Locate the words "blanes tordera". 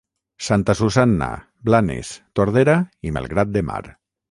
1.69-2.77